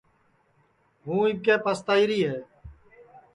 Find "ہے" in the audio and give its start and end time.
2.29-2.35